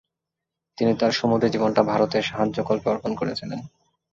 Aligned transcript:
তিনি 0.77 0.91
তাঁর 0.95 1.11
সমুদয় 1.11 1.51
জীবনটা 1.51 1.81
ভারতের 1.83 2.23
সাহায্যকল্পে 2.23 2.87
অর্পণ 2.89 3.11
করেছিলেন। 3.15 3.59